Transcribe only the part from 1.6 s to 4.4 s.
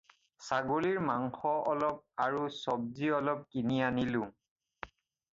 অলপ আৰু 'চবজি' অলপ কিনি আনিলোঁ।